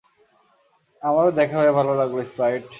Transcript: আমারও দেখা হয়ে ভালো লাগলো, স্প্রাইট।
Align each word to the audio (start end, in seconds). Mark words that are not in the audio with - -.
আমারও 1.01 1.31
দেখা 1.31 1.57
হয়ে 1.59 1.77
ভালো 1.79 1.91
লাগলো, 1.95 2.21
স্প্রাইট। 2.23 2.63